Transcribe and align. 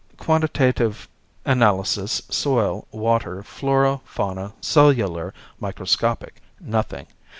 Quantitative 0.17 1.07
analysis, 1.45 2.23
soil, 2.27 2.87
water, 2.91 3.43
flora, 3.43 4.01
fauna, 4.03 4.51
cellular, 4.59 5.31
microscopic. 5.59 6.41
Nothing. 6.59 7.05